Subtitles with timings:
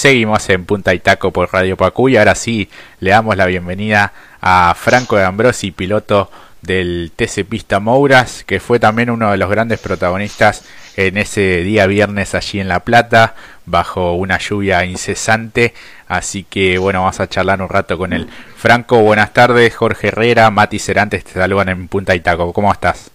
[0.00, 4.14] Seguimos en Punta y Taco por Radio Pacú y ahora sí le damos la bienvenida
[4.40, 6.30] a Franco de Ambrosi, piloto
[6.62, 10.64] del TC Pista Mouras, que fue también uno de los grandes protagonistas
[10.96, 13.34] en ese día viernes allí en La Plata,
[13.66, 15.74] bajo una lluvia incesante.
[16.08, 18.26] Así que bueno, vamos a charlar un rato con él.
[18.56, 19.76] Franco, buenas tardes.
[19.76, 22.54] Jorge Herrera, Mati Cerantes te saludan en Punta y Taco.
[22.54, 23.10] ¿Cómo estás?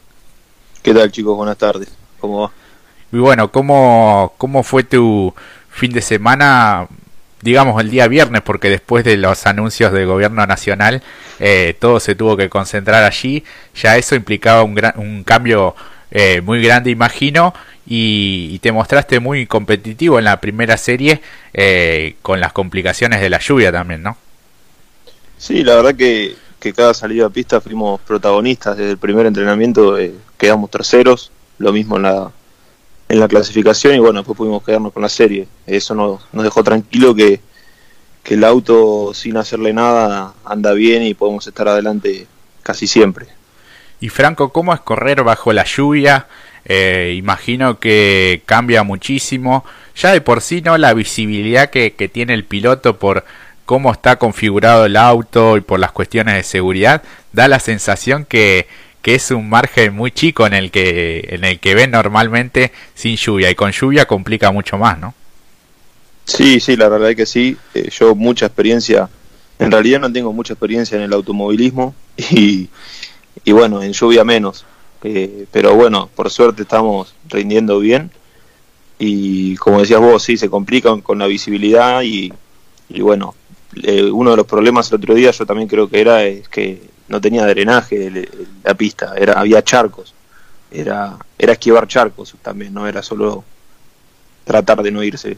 [0.83, 1.35] ¿Qué tal chicos?
[1.35, 1.89] Buenas tardes.
[2.19, 2.51] ¿Cómo va?
[3.11, 5.33] Y bueno, ¿cómo, cómo fue tu
[5.75, 6.87] fin de semana?
[7.45, 11.03] digamos el día viernes, porque después de los anuncios del gobierno nacional,
[11.39, 13.43] eh, todo se tuvo que concentrar allí.
[13.75, 15.75] Ya eso implicaba un, gran, un cambio
[16.09, 17.53] eh, muy grande, imagino,
[17.85, 21.21] y, te mostraste muy competitivo en la primera serie
[21.53, 24.17] eh, con las complicaciones de la lluvia también, ¿no?
[25.37, 28.75] Sí, la verdad que, que cada salida a pista fuimos protagonistas.
[28.75, 29.97] Desde el primer entrenamiento
[30.35, 32.31] quedamos terceros, lo mismo en la,
[33.07, 35.47] en la clasificación y bueno, después pudimos quedarnos con la serie.
[35.65, 37.39] Eso nos, dejó tranquilo que,
[38.23, 42.27] que el auto sin hacerle nada anda bien y podemos estar adelante
[42.63, 43.27] casi siempre.
[43.99, 46.27] Y Franco, ¿cómo es correr bajo la lluvia?
[46.65, 49.63] Eh, imagino que cambia muchísimo.
[49.95, 50.77] Ya de por sí, ¿no?
[50.77, 53.23] La visibilidad que, que tiene el piloto por
[53.65, 58.67] cómo está configurado el auto y por las cuestiones de seguridad, da la sensación que,
[59.05, 63.17] que es un margen muy chico en el que en el que ven normalmente sin
[63.17, 65.13] lluvia y con lluvia complica mucho más, ¿no?
[66.23, 67.55] Sí, sí, la verdad es que sí.
[67.75, 69.07] Eh, yo mucha experiencia,
[69.59, 72.67] en realidad no tengo mucha experiencia en el automovilismo y,
[73.43, 74.65] y bueno, en lluvia menos.
[75.03, 78.09] Eh, pero bueno, por suerte estamos rindiendo bien
[78.97, 82.33] y como decías vos, sí, se complican con la visibilidad y,
[82.89, 83.35] y bueno,
[83.83, 86.94] eh, uno de los problemas el otro día yo también creo que era es que
[87.07, 88.29] no tenía drenaje
[88.63, 90.13] la pista, era había charcos,
[90.71, 93.43] era era esquivar charcos también, no era solo
[94.45, 95.37] tratar de no irse,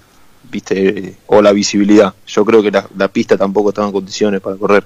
[0.49, 2.13] viste, o la visibilidad.
[2.27, 4.83] Yo creo que la, pista tampoco estaba en condiciones para correr.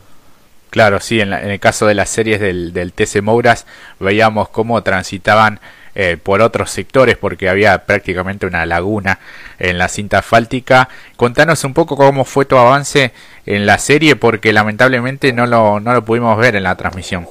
[0.70, 3.66] Claro, sí, en, el caso de las series del, del TC Mouras
[4.00, 5.60] veíamos cómo transitaban
[5.96, 9.20] eh, por otros sectores porque había prácticamente una laguna
[9.60, 10.90] en la cinta asfáltica.
[11.16, 13.12] Contanos un poco cómo fue tu avance
[13.46, 17.28] en la serie porque lamentablemente no lo, no lo pudimos ver en la transmisión.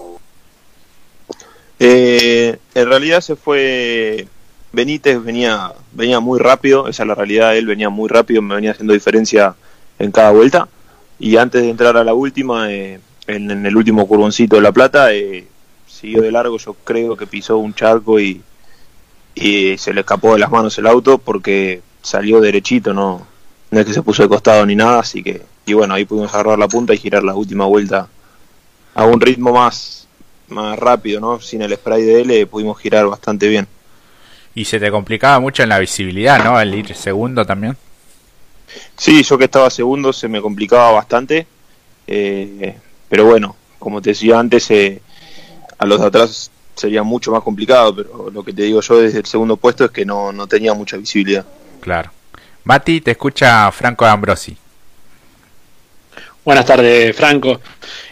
[1.78, 4.26] Eh, en realidad se fue
[4.72, 8.72] Benítez venía venía muy rápido, esa es la realidad, él venía muy rápido, me venía
[8.72, 9.54] haciendo diferencia
[9.98, 10.68] en cada vuelta
[11.20, 15.12] y antes de entrar a la última, eh, en, el último curboncito de La Plata,
[15.12, 15.46] eh,
[15.86, 18.40] siguió de largo, yo creo que pisó un charco y,
[19.34, 23.26] y se le escapó de las manos el auto porque salió derechito, no,
[23.70, 26.32] no es que se puso de costado ni nada, así que, y bueno, ahí pudimos
[26.34, 28.08] agarrar la punta y girar la última vuelta
[28.94, 30.08] a un ritmo más,
[30.48, 31.40] más rápido, ¿no?
[31.40, 33.68] Sin el spray de L pudimos girar bastante bien.
[34.54, 36.60] Y se te complicaba mucho en la visibilidad, ¿no?
[36.60, 37.76] El ir segundo también.
[38.96, 41.46] Sí, yo que estaba segundo se me complicaba bastante,
[42.06, 42.76] eh,
[43.08, 45.00] pero bueno, como te decía antes, eh,
[45.78, 49.18] a los de atrás sería mucho más complicado, pero lo que te digo yo desde
[49.18, 51.44] el segundo puesto es que no, no tenía mucha visibilidad.
[51.80, 52.10] Claro.
[52.64, 54.56] Mati, te escucha Franco Ambrosi.
[56.44, 57.60] Buenas tardes, Franco.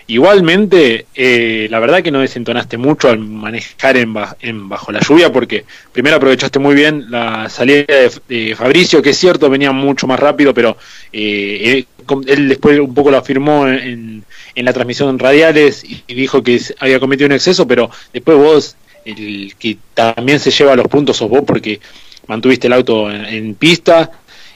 [0.06, 5.33] Igualmente, eh, la verdad que no desentonaste mucho al manejar en, en, bajo la lluvia,
[5.33, 7.84] porque primero aprovechaste muy bien la salida
[8.28, 10.77] de, Fabricio, que es cierto, venía mucho más rápido, pero
[11.12, 11.84] eh,
[12.27, 14.25] él, después un poco lo afirmó en,
[14.55, 19.55] en la transmisión radiales y, dijo que había cometido un exceso, pero después vos, el
[19.59, 21.81] que también se lleva los puntos sos vos porque
[22.27, 24.10] mantuviste el auto en, pista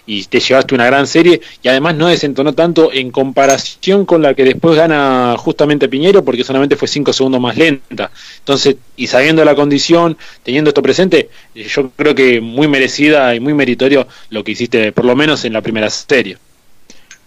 [0.07, 4.35] y te llevaste una gran serie y además no desentonó tanto en comparación con la
[4.35, 8.11] que después gana justamente Piñero porque solamente fue 5 segundos más lenta.
[8.39, 13.55] Entonces, y sabiendo la condición, teniendo esto presente, yo creo que muy merecida y muy
[13.55, 16.39] meritorio lo que hiciste por lo menos en la primera serie.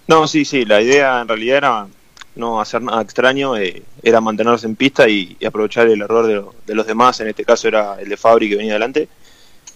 [0.07, 1.87] No, sí, sí, la idea en realidad era
[2.35, 6.87] no hacer nada extraño, eh, era mantenerse en pista y, aprovechar el error de, los
[6.87, 9.07] demás, en este caso era el de Fabri que venía adelante.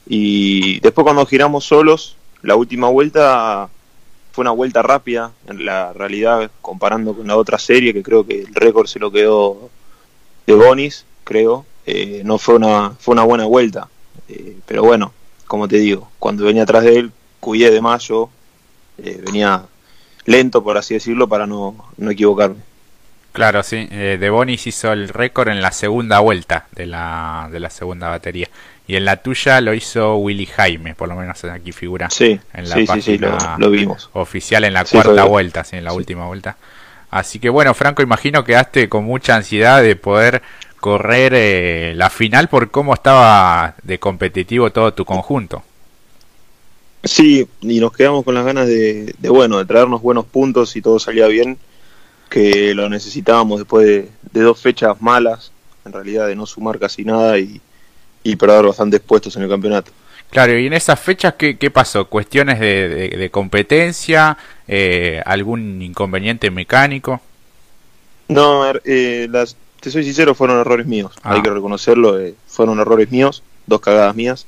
[0.08, 3.70] Y después cuando giramos solos, la última vuelta
[4.32, 8.42] fue una vuelta rápida, en la realidad comparando con la otra serie, que creo que
[8.42, 9.70] el récord se lo quedó
[10.46, 13.88] de Bonis, creo, eh, no fue una, fue una buena vuelta.
[14.28, 15.14] Eh, pero bueno,
[15.48, 18.30] como te digo, cuando venía atrás de él, cuyé de mayo,
[18.98, 19.66] venía
[20.26, 22.70] lento, por así decirlo, para no, no equivocarme.
[23.32, 23.88] Claro, sí.
[23.92, 28.10] Eh, de Bonis hizo el récord en la segunda vuelta de la, de la segunda
[28.10, 28.50] batería.
[28.90, 32.70] Y en la tuya lo hizo Willy Jaime, por lo menos aquí figura sí, en
[32.70, 34.10] la sí, sí, lo, vimos.
[34.14, 36.58] oficial en la cuarta vuelta, sí, en la última vuelta.
[37.12, 40.42] Así que bueno, Franco, imagino que quedaste con mucha ansiedad de poder
[40.80, 45.62] correr eh, la final por cómo estaba de competitivo todo tu conjunto.
[47.04, 50.98] Sí, y nos quedamos con las ganas de, bueno, de traernos buenos puntos y todo
[50.98, 51.60] salía bien,
[52.28, 55.52] que lo necesitábamos después de, dos fechas malas,
[55.86, 57.62] en realidad de no sumar casi nada y,
[58.24, 59.92] y perder bastantes puestos en el campeonato.
[60.30, 62.06] Claro, y en esas fechas, ¿qué, qué pasó?
[62.06, 64.38] ¿Cuestiones de, competencia?
[64.68, 67.22] Eh, ¿Algún inconveniente mecánico?
[68.28, 71.44] No, eh, las, te soy sincero, fueron errores míos, hay ah.
[71.44, 74.46] que reconocerlo, eh, fueron errores míos, dos cagadas mías.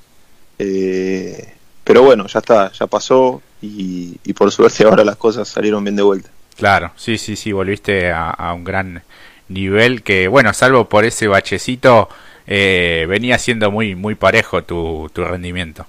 [0.59, 1.53] Eh,
[1.83, 6.03] pero bueno, ya está, ya pasó y, por suerte ahora las cosas salieron bien de
[6.03, 6.29] vuelta.
[6.57, 9.03] Claro, sí, sí, sí, volviste a, un gran
[9.47, 12.07] nivel que, bueno, salvo por ese bachecito,
[12.53, 15.85] eh, venía siendo muy, muy parejo tu, tu rendimiento.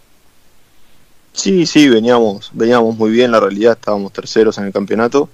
[1.32, 5.28] Sí, sí, veníamos, veníamos muy bien, la realidad estábamos terceros en el campeonato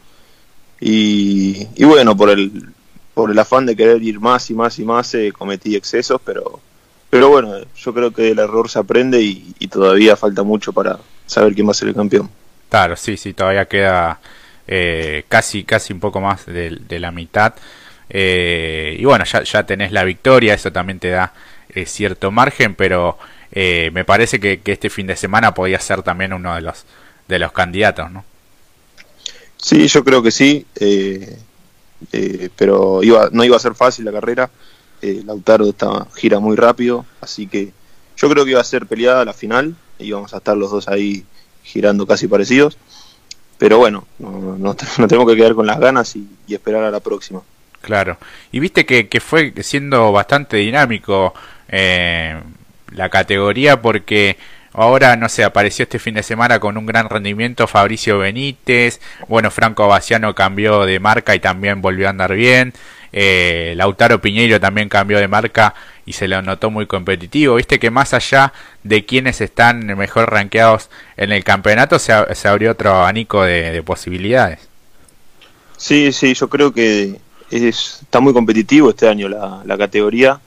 [0.81, 2.71] y, y bueno, por el,
[3.13, 6.61] por el afán de querer ir más y más y más eh, cometí excesos, pero
[7.11, 11.55] pero bueno, yo creo que el error se aprende y, todavía falta mucho para saber
[11.55, 12.31] quién va a ser el campeón.
[12.71, 14.21] Claro, sí, sí, todavía queda
[14.67, 17.55] eh, casi, casi un poco más de, la mitad.
[18.11, 21.33] Eh, y bueno, ya, ya tenés la victoria, eso también te da
[21.71, 23.19] eh, cierto margen, pero
[23.51, 26.85] me parece que, este fin de semana podía ser también uno de los,
[27.27, 28.25] de los candidatos, ¿no?
[29.57, 30.65] Sí, yo creo que sí,
[32.55, 34.49] pero iba, no iba a ser fácil la carrera
[35.01, 37.73] eh, Lautaro está, gira muy rápido, así que
[38.17, 41.25] yo creo que iba a ser peleada la final, íbamos a estar los dos ahí
[41.63, 42.77] girando casi parecidos,
[43.59, 44.75] pero bueno, nos no,
[45.07, 47.43] tenemos que quedar con las ganas y, esperar a la próxima.
[47.81, 48.19] Claro,
[48.53, 51.33] y viste que, fue siendo bastante dinámico
[51.69, 52.39] eh,
[52.91, 54.37] la categoría porque
[54.73, 59.51] ahora, no sé, apareció este fin de semana con un gran rendimiento Fabricio Benítez, bueno,
[59.51, 62.73] Franco Baciano cambió de marca y también volvió a andar bien.
[63.13, 67.57] Eh, Lautaro Piñeiro también cambió de marca y se lo notó muy competitivo.
[67.57, 68.53] Viste que más allá
[68.83, 74.69] de quienes están mejor rankeados en el campeonato, se, abrió otro abanico de, posibilidades.
[75.77, 77.17] Sí, sí, yo creo que
[77.51, 80.41] está muy competitivo este año la, categoría.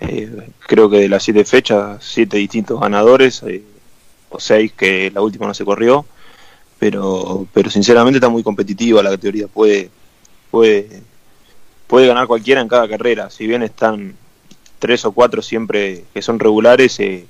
[0.00, 3.62] Eh, creo que de las siete fechas, siete distintos ganadores, eh,
[4.28, 6.04] o seis que la última no se corrió,
[6.78, 9.48] pero, pero sinceramente está muy competitiva la categoría.
[9.48, 9.90] Puede,
[10.50, 11.02] puede
[11.86, 13.30] puede ganar cualquiera en cada carrera.
[13.30, 14.14] Si bien están
[14.78, 17.26] tres o cuatro siempre que son regulares, eh,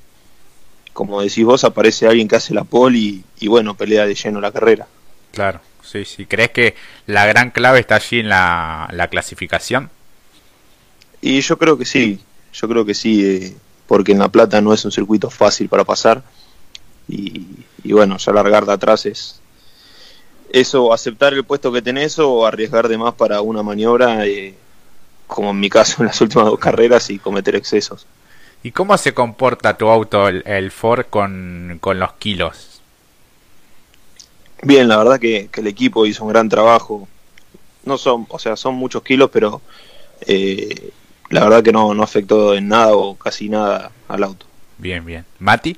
[0.93, 4.53] como decís vos, aparece alguien que hace la pole y, bueno, pelea de lleno la
[4.53, 4.87] carrera.
[5.33, 6.27] Claro, sí, sí.
[6.27, 6.75] ¿Crees que
[7.07, 9.91] la gran clave está allí en la, clasificación?
[11.21, 12.21] Y yo creo que sí,
[12.53, 13.57] yo creo que sí, eh,
[13.87, 16.23] porque en La Plata no es un circuito fácil para pasar
[17.09, 17.47] y,
[17.83, 19.41] y bueno, ya largar de atrás es,
[20.51, 24.55] eso, aceptar el puesto que tenés o arriesgar de más para una maniobra, eh,
[25.27, 28.07] como en mi caso en las últimas dos carreras, y cometer excesos.
[28.63, 32.76] ¿Y cómo se comporta tu auto, el, Ford, con, los kilos?
[34.63, 37.09] Bien, la verdad que, el equipo hizo un gran trabajo.
[37.85, 39.63] No son, o sea, son muchos kilos, pero
[40.27, 40.91] eh,
[41.31, 44.47] la verdad que no, no afectó en nada o casi nada al auto.
[44.79, 45.25] Bien, bien.
[45.39, 45.77] ¿Mati?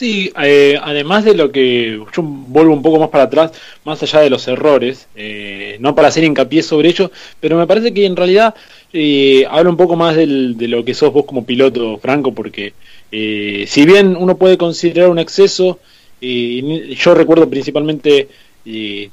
[0.00, 3.52] Sí, eh, además de lo que yo vuelvo un poco más para atrás,
[3.84, 7.92] más allá de los errores, eh, no para hacer hincapié sobre ello, pero me parece
[7.92, 8.54] que en realidad
[8.94, 12.72] eh, habla un poco más de lo que sos vos como piloto, Franco, porque
[13.10, 15.80] si bien uno puede considerar un exceso,
[16.20, 18.28] yo recuerdo principalmente,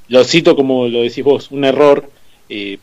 [0.10, 2.10] lo cito como lo decís vos, un error,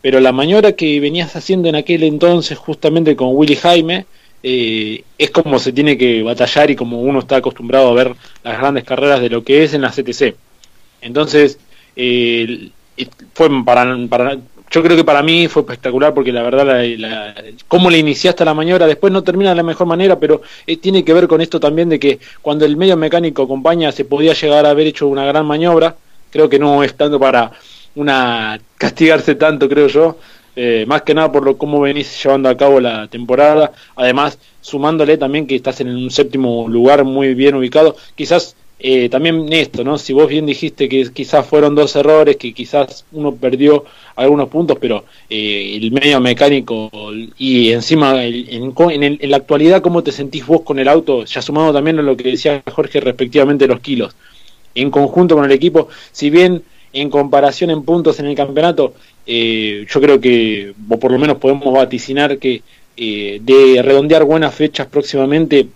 [0.01, 4.05] pero la maniobra que venías haciendo en aquel entonces justamente con Willy Jaime,
[4.47, 8.13] eh, es como se tiene que batallar y como uno está acostumbrado a ver
[8.43, 10.35] las grandes carreras de lo que es en la CTC.
[11.01, 11.57] Entonces,
[11.95, 12.69] eh,
[13.33, 14.37] fue para,
[14.75, 16.65] yo creo que para mí fue espectacular porque la verdad,
[16.97, 17.33] la,
[17.69, 21.05] cómo le iniciaste la maniobra, después no termina de la mejor manera, pero eh, tiene
[21.05, 24.65] que ver con esto también de que cuando el medio mecánico acompaña se podía llegar
[24.65, 25.95] a haber hecho una gran maniobra,
[26.29, 27.51] creo que no es tanto para
[27.95, 30.17] una castigarse tanto, creo yo,
[30.57, 35.17] eh, más que nada por lo cómo venís llevando a cabo la temporada, además sumándole
[35.17, 39.97] también que estás en un séptimo lugar muy bien ubicado, quizás eh, también esto, ¿no?
[39.97, 44.77] Si vos bien dijiste que quizás fueron dos errores, que quizás uno perdió algunos puntos,
[44.79, 46.89] pero eh, el medio mecánico
[47.37, 51.73] y encima en, en, la actualidad cómo te sentís vos con el auto, ya sumado
[51.73, 54.15] también a lo que decía Jorge respectivamente los kilos,
[54.73, 56.63] en conjunto con el equipo, si bien
[56.93, 58.93] en comparación en puntos en el campeonato
[59.25, 62.61] eh, yo creo que, o por lo menos podemos vaticinar que
[62.97, 65.67] eh, de redondear buenas fechas próximamente,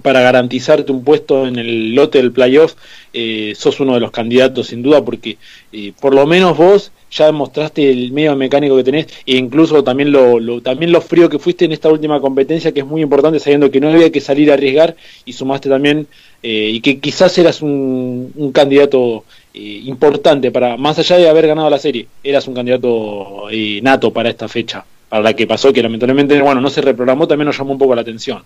[0.00, 2.74] para garantizarte un puesto en el lote del playoff,
[3.12, 5.36] eh, sos uno de los candidatos sin duda, porque
[5.72, 10.12] eh, por lo menos vos ya demostraste el medio mecánico que tenés e incluso también
[10.12, 13.70] lo, también lo frío que fuiste en esta última competencia, que es muy importante, sabiendo
[13.70, 14.96] que no había que salir a arriesgar
[15.26, 16.06] y sumaste también
[16.42, 21.68] eh, y que quizás eras un, un candidato importante para, más allá de haber ganado
[21.68, 23.48] la serie, eras un candidato
[23.82, 27.44] nato para esta fecha, para la que pasó, que lamentablemente, bueno, no se reprogramó, también
[27.44, 28.42] nos llamó un poco la atención.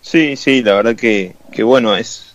[0.00, 2.30] Sí, sí, la verdad que, que bueno, es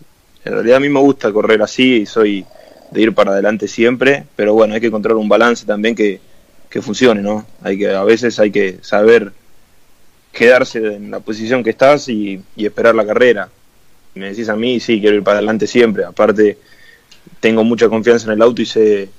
[0.46, 2.46] en realidad a mí me gusta correr así y soy
[2.92, 6.22] de ir para adelante siempre, pero bueno, hay que encontrar un balance también que,
[6.70, 7.46] que funcione, ¿no?
[7.64, 9.34] Hay que, a veces hay que saber
[10.32, 13.50] quedarse en la posición que estás y, esperar la carrera.
[14.14, 16.06] Me decís a mí, sí, quiero ir para adelante siempre.
[16.06, 16.60] Aparte,
[17.40, 19.10] tengo mucha confianza en el auto y sé,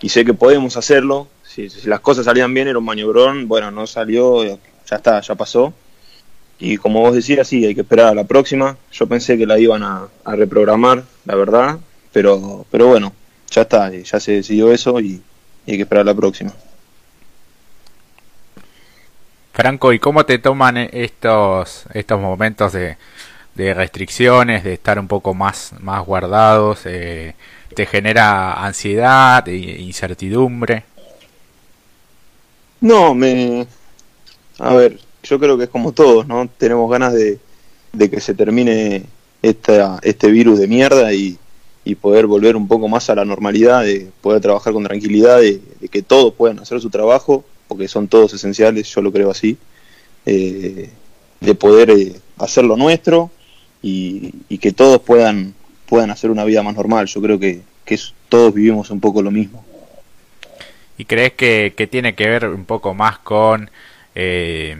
[0.00, 1.28] y sé que podemos hacerlo.
[1.44, 3.48] Si, si las cosas salían bien, era un maniobrón.
[3.48, 5.74] Bueno, no salió, ya está, ya pasó
[6.58, 8.76] y como vos decías, sí, hay que esperar a la próxima.
[8.92, 11.78] Yo pensé que la iban a, reprogramar, la verdad,
[12.12, 13.12] pero, pero bueno,
[13.50, 15.22] ya está, ya se decidió eso y,
[15.66, 16.52] hay que esperar a la próxima.
[19.52, 22.96] Franco, ¿y cómo te toman estos, estos momentos de,
[23.54, 26.86] de restricciones, de estar un poco más, más guardados?
[26.86, 27.34] Eh,
[27.74, 30.84] ¿Te genera ansiedad e incertidumbre?
[32.80, 33.66] No, me...
[34.58, 36.48] A ver, yo creo que es como todos, ¿no?
[36.56, 37.38] Tenemos ganas de,
[38.10, 39.04] que se termine
[39.42, 41.38] esta, este virus de mierda y,
[42.02, 46.02] poder volver un poco más a la normalidad, de poder trabajar con tranquilidad, de, que
[46.02, 49.56] todos puedan hacer su trabajo, porque son todos esenciales, yo lo creo así,
[50.26, 50.90] eh,
[51.40, 53.30] de poder eh, hacer lo nuestro
[53.80, 55.54] y, que todos puedan,
[55.86, 57.06] puedan hacer una vida más normal.
[57.06, 59.64] Yo creo que, que todos vivimos un poco lo mismo.
[60.98, 63.70] ¿Y crees que, que tiene que ver un poco más con...
[64.14, 64.76] Eh,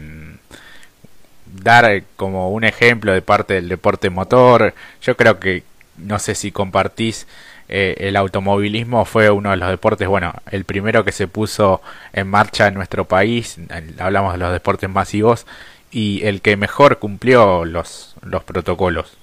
[1.53, 4.73] dar eh, como un ejemplo de parte del deporte motor.
[5.01, 5.63] Yo creo que,
[5.97, 7.27] no sé si compartís,
[7.67, 11.81] eh, el automovilismo fue uno de los deportes, bueno, el primero que se puso
[12.13, 13.57] en marcha en nuestro país,
[13.99, 15.45] hablamos de los deportes masivos,
[15.91, 19.17] y el que mejor cumplió los, los protocolos.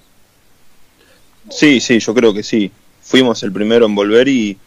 [1.51, 2.71] Sí, sí, yo creo que sí.
[3.03, 4.59] Fuimos el primero en volver y,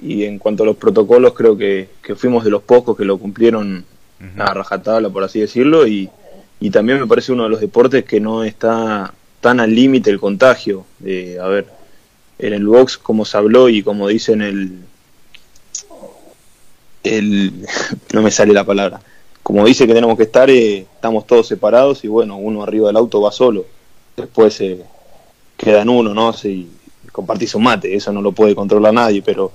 [0.00, 3.18] y en cuanto a los protocolos creo que, que fuimos de los pocos que lo
[3.18, 3.84] cumplieron
[4.36, 6.10] a rajatabla, por así decirlo, y,
[6.60, 10.18] y también me parece uno de los deportes que no está tan al límite el
[10.18, 10.84] contagio.
[11.00, 11.66] a ver,
[12.38, 14.80] en el box, como se habló y como dicen el,
[17.04, 17.66] el.
[18.12, 19.00] no me sale la palabra.
[19.42, 22.96] Como dice que tenemos que estar, eh, estamos todos separados y bueno, uno arriba del
[22.96, 23.64] auto va solo.
[24.16, 24.84] Después eh,
[25.56, 26.32] queda en uno, ¿no?
[26.32, 26.68] Si
[27.12, 29.50] compartís un mate, eso no lo puede controlar nadie, pero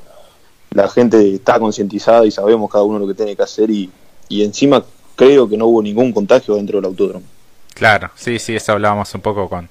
[0.71, 3.91] la gente está concientizada y sabemos cada uno lo que tiene que hacer y,
[4.29, 4.83] y encima
[5.15, 7.25] creo que no hubo ningún contagio dentro del autódromo.
[7.73, 9.69] Claro, sí, sí, eso hablábamos un poco con,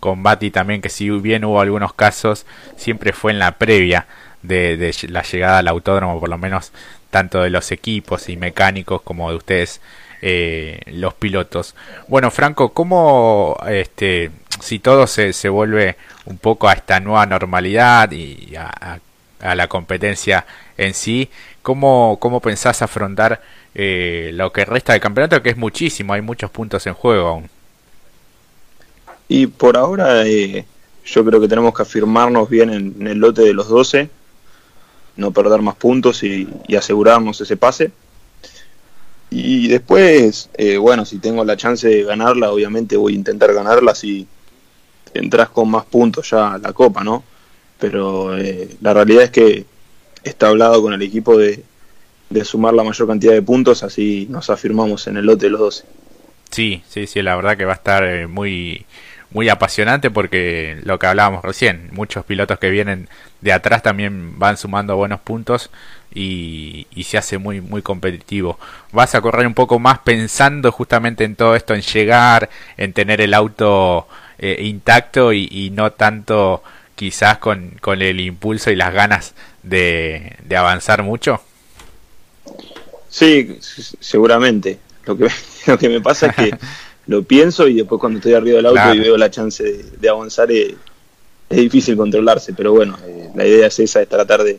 [0.00, 4.06] con Bati también, que si bien hubo algunos casos, siempre fue en la previa
[4.42, 6.72] de, la llegada al autódromo, por lo menos
[7.10, 9.80] tanto de los equipos y mecánicos como de ustedes,
[10.22, 11.74] eh, los pilotos.
[12.08, 18.10] Bueno, Franco, ¿cómo, este, si todo se, se vuelve un poco a esta nueva normalidad
[18.10, 18.98] y a,
[19.40, 21.30] a la competencia en sí,
[21.62, 23.40] ¿cómo, cómo pensás afrontar
[23.74, 27.50] eh, lo que resta del campeonato, que es muchísimo, hay muchos puntos en juego aún.
[29.28, 30.64] Y por ahora eh,
[31.04, 34.08] yo creo que tenemos que afirmarnos bien en, el lote de los 12,
[35.16, 37.90] no perder más puntos y, asegurarnos ese pase.
[39.30, 43.94] Y después, eh, bueno, si tengo la chance de ganarla, obviamente voy a intentar ganarla
[43.94, 44.28] si
[45.12, 47.24] entras con más puntos ya a la copa, ¿no?
[47.80, 48.36] Pero
[48.80, 49.66] la realidad es que
[50.22, 51.64] está hablado con el equipo de,
[52.30, 55.60] de sumar la mayor cantidad de puntos, así nos afirmamos en el lote de los
[55.60, 55.84] 12.
[56.50, 58.86] Sí, sí, sí, la verdad que va a estar eh, muy
[59.34, 63.08] muy apasionante porque lo que hablábamos recién, muchos pilotos que vienen
[63.40, 65.70] de atrás también van sumando buenos puntos
[66.14, 68.58] y, se hace muy muy competitivo.
[68.92, 73.20] Vas a correr un poco más pensando justamente en todo esto, en llegar, en tener
[73.20, 74.06] el auto
[74.38, 76.62] eh, intacto y, no tanto
[76.94, 81.42] quizás con, con el impulso y las ganas de, de avanzar mucho.
[83.14, 83.58] Sí,
[84.00, 84.80] seguramente.
[85.06, 85.28] Lo que,
[85.68, 86.58] lo que me pasa es que
[87.06, 90.50] lo pienso y después cuando estoy arriba del auto y veo la chance de, avanzar
[90.50, 90.74] eh,
[91.48, 94.58] es, difícil controlarse, pero bueno, eh, la idea es esa, es tratar de,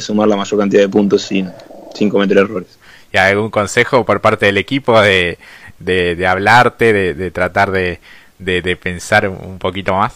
[0.00, 1.50] sumar la mayor cantidad de puntos sin,
[1.92, 2.78] sin cometer errores.
[3.12, 5.38] ¿Y algún consejo por parte del equipo de,
[5.80, 7.98] de, hablarte, de, tratar de,
[8.38, 10.14] de, pensar un poquito más?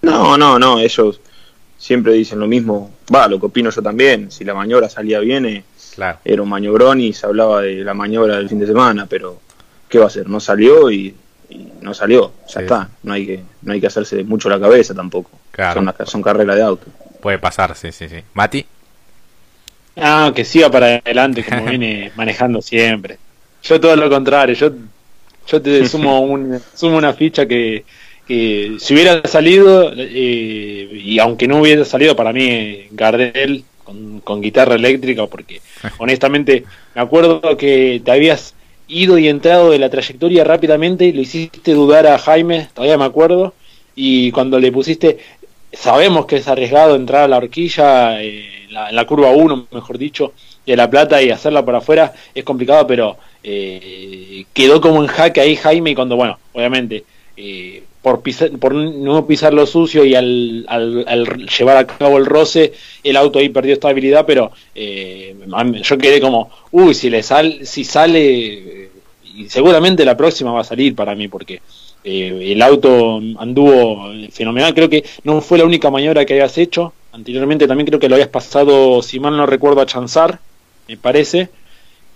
[0.00, 1.20] No, no, no, ellos
[1.76, 5.44] siempre dicen lo mismo, va, lo que opino yo también, si la maniobra salía bien,
[5.44, 5.64] eh,
[6.24, 9.40] era un maniobrón y se hablaba de la maniobra del fin de semana, pero
[9.88, 10.28] ¿qué va a hacer?
[10.28, 11.14] No salió y,
[11.50, 14.94] y no salió, ya está, no hay que no hay que hacerse mucho la cabeza
[14.94, 15.30] tampoco.
[15.74, 16.86] Son, son carreras de auto.
[17.20, 18.22] Puede pasar, sí, sí, sí.
[18.34, 18.64] Mati.
[19.96, 23.18] Ah, que siga para adelante como viene manejando siempre.
[23.62, 24.72] Yo todo lo contrario, yo
[25.48, 27.84] yo te sumo un, sumo una ficha que,
[28.26, 34.42] que si hubiera salido eh, y aunque no hubiera salido para mí Gardel con, con
[34.42, 35.62] guitarra eléctrica porque
[35.98, 36.64] honestamente
[36.94, 38.54] me acuerdo que te habías
[38.86, 43.04] ido y entrado de la trayectoria rápidamente y lo hiciste dudar a Jaime, todavía me
[43.04, 43.54] acuerdo,
[43.94, 45.18] y cuando le pusiste,
[45.72, 50.32] sabemos que es arriesgado entrar a la horquilla, eh, en la curva 1, mejor dicho,
[50.66, 55.40] de La Plata y hacerla por afuera, es complicado, pero eh, quedó como en jaque
[55.40, 57.04] ahí Jaime y cuando, bueno, obviamente,
[57.36, 57.82] eh,
[58.60, 62.72] por, no pisar lo sucio y al, al, llevar a cabo el roce,
[63.04, 65.36] el auto ahí perdió estabilidad, pero eh,
[65.82, 68.90] yo quedé como, uy, si le sal, si sale,
[69.36, 71.60] y seguramente la próxima va a salir para mí, porque
[72.04, 76.92] eh, el auto anduvo fenomenal, creo que no fue la única maniobra que hayas hecho,
[77.12, 80.40] anteriormente también creo que lo habías pasado, si mal no recuerdo, a Chanzar,
[80.86, 81.50] me parece,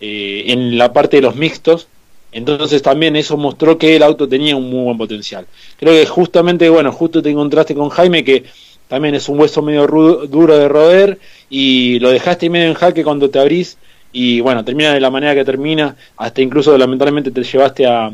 [0.00, 1.88] eh, en la parte de los mixtos,
[2.32, 5.46] entonces también eso mostró que el auto tenía un muy buen potencial.
[5.78, 8.44] Creo que justamente, bueno, justo te encontraste con Jaime que
[8.88, 13.30] también es un hueso medio duro de roer y lo dejaste medio en jaque cuando
[13.30, 13.78] te abrís
[14.12, 18.12] y bueno, termina de la manera que termina, hasta incluso lamentablemente te llevaste a,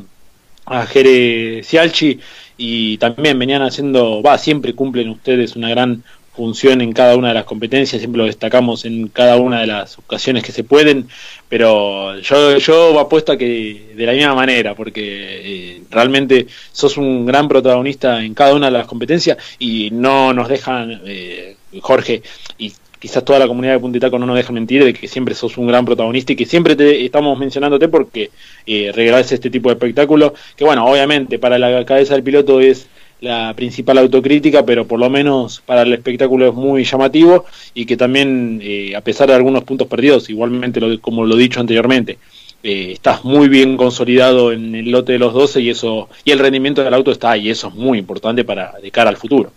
[0.66, 2.20] a Jere Cialchi
[2.56, 6.02] y también venían haciendo, va, siempre cumplen ustedes una gran
[6.38, 9.98] función en cada una de las competencias, siempre lo destacamos en cada una de las
[9.98, 11.08] ocasiones que se pueden,
[11.48, 17.26] pero yo, yo apuesto a que de la misma manera, porque eh, realmente sos un
[17.26, 22.22] gran protagonista en cada una de las competencias y no nos dejan, eh, Jorge,
[22.56, 25.58] y quizás toda la comunidad de Puntitaco no nos deja mentir de que siempre sos
[25.58, 28.30] un gran protagonista y que siempre te estamos mencionándote porque
[28.64, 32.86] eh, regalás este tipo de espectáculo, que bueno, obviamente para la cabeza del piloto es
[33.20, 37.96] la principal autocrítica, pero por lo menos para el espectáculo es muy llamativo y que
[37.96, 42.18] también, eh, a pesar de algunos puntos perdidos, igualmente lo, como lo dicho anteriormente,
[42.62, 46.38] eh, estás muy bien consolidado en el lote de los 12 y eso y el
[46.38, 49.50] rendimiento del auto está ahí, eso es muy importante para de cara al futuro.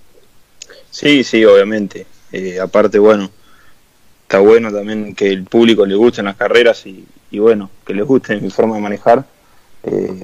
[0.89, 2.05] Sí, sí, obviamente.
[2.31, 3.29] Eh, aparte, bueno,
[4.23, 8.05] está bueno también que el público le gusten las carreras y, y bueno, que les
[8.05, 9.23] guste mi forma de manejar.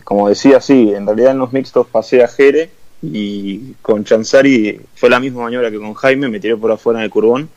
[0.03, 2.69] como decía, sí, en realidad en los mixtos pasé a Jere
[3.01, 7.09] y con Chanzari fue la misma maniobra que con Jaime, me tiré por afuera el
[7.09, 7.49] curbón.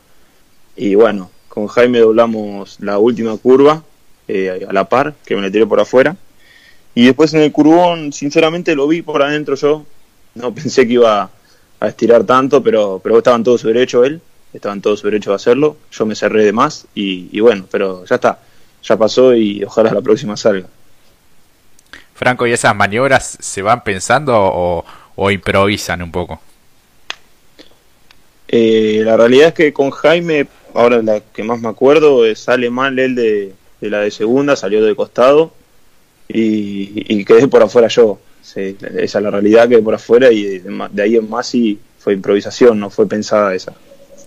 [0.75, 3.83] Y bueno, con Jaime doblamos la última curva
[4.27, 6.15] eh, a la par, que me la tiré por afuera.
[6.93, 9.85] Y después en el curbón sinceramente lo vi por adentro yo,
[10.35, 11.29] no pensé que iba
[11.79, 14.21] a estirar tanto, pero, pero estaban todos su derecho él,
[14.53, 18.05] estaban todos su derecho a hacerlo, yo me cerré de más y, y bueno, pero
[18.05, 18.39] ya está,
[18.83, 20.67] ya pasó y ojalá la próxima salga.
[22.21, 26.41] Franco, ¿y esas maniobras se van pensando o, o improvisan un poco?
[28.53, 32.69] Eh, la realidad es que con Jaime, ahora la que más me acuerdo, eh, sale
[32.69, 35.53] mal él de, la de segunda, salió de costado
[36.27, 38.19] y, quedé por afuera yo.
[38.43, 38.59] esa
[38.99, 42.89] es la realidad, quedé por afuera y de, ahí en más sí fue improvisación, no
[42.89, 43.73] fue pensada esa.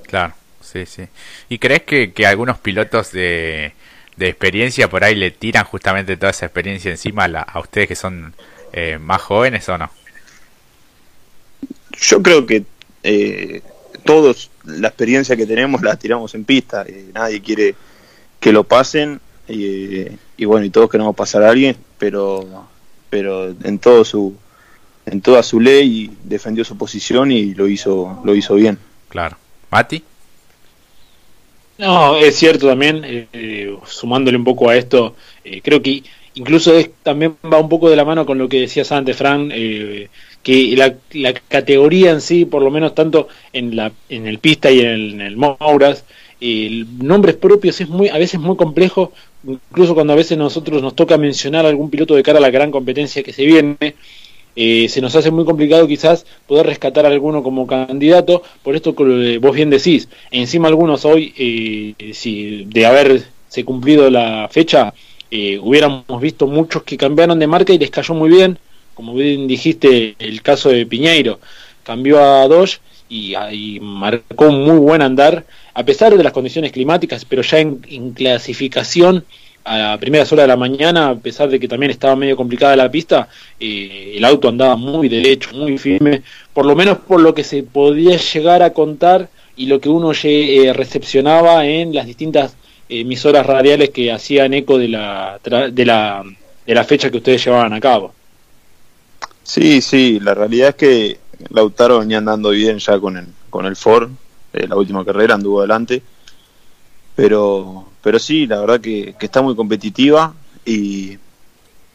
[0.07, 1.03] Claro, sí, sí.
[1.51, 3.75] ¿Y crees que, algunos pilotos de,
[4.17, 8.35] de, experiencia por ahí le tiran justamente toda esa experiencia encima a, ustedes que son
[8.73, 9.91] eh, más jóvenes o no?
[12.01, 12.65] Yo creo que
[13.03, 13.63] eh,
[14.05, 16.85] todos la experiencia que tenemos la tiramos en pista.
[16.89, 17.75] y nadie quiere
[18.41, 22.67] que lo pasen y, bueno, y todos queremos pasar a alguien, pero
[23.11, 24.35] pero en todo su
[25.07, 28.79] en toda su ley defendió su posición y lo hizo lo hizo bien.
[29.09, 29.37] Claro.
[29.71, 30.03] Mati.
[31.77, 36.91] No, es cierto también, eh, sumándole un poco a esto, eh, creo que incluso es,
[37.03, 40.09] también va un poco de la mano con lo que decías antes, Fran, eh,
[40.43, 44.81] que la, categoría en sí, por lo menos tanto en, la, en el pista y
[44.81, 46.05] en el, Mouras,
[46.41, 49.13] el nombres propios es muy a veces muy complejo,
[49.47, 52.71] incluso cuando a veces nosotros nos toca mencionar algún piloto de cara a la gran
[52.71, 53.95] competencia que se viene,
[54.57, 58.95] eh, se nos hace muy complicado quizás poder rescatar a alguno como candidato, por esto
[58.95, 64.93] que vos bien decís, encima algunos hoy, eh, si de haberse cumplido la fecha,
[65.37, 68.57] eh, hubiéramos visto muchos que cambiaron de marca y les cayó muy bien,
[68.95, 71.41] como bien dijiste, el caso de Piñeiro,
[71.83, 75.45] cambió a Dodge y, y, marcó un muy buen andar,
[75.75, 79.25] a pesar de las condiciones climáticas, pero ya en, clasificación
[79.65, 82.77] a la primera hora de la mañana, a pesar de que también estaba medio complicada
[82.77, 87.35] la pista, eh, el auto andaba muy derecho, muy firme, por lo menos por lo
[87.35, 92.55] que se podía llegar a contar y lo que uno eh, recepcionaba en las distintas
[92.89, 96.25] emisoras radiales que hacían eco de la, de la,
[96.67, 98.15] de la fecha que ustedes llevaban a cabo.
[99.43, 101.19] Sí, sí, la realidad es que
[101.51, 104.11] Lautaro venía andando bien ya con el, con el Ford,
[104.53, 106.03] eh, la última carrera anduvo adelante,
[107.15, 111.19] pero, pero sí, la verdad que, está muy competitiva y,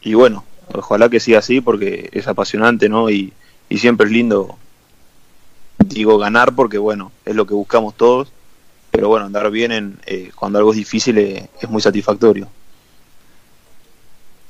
[0.02, 3.10] y, bueno, ojalá que siga así porque es apasionante, ¿no?
[3.10, 3.32] Y,
[3.68, 4.56] y siempre es lindo,
[5.78, 8.32] digo, ganar porque bueno, es lo que buscamos todos,
[8.90, 12.48] pero bueno, andar bien en, eh, cuando algo es difícil eh, es muy satisfactorio.